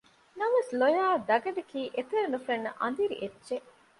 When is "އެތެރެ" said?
1.95-2.23